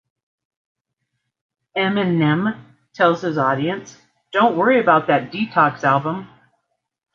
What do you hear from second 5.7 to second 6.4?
album.